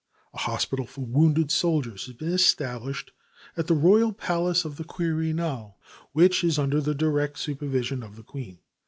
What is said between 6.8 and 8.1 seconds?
the direct supervision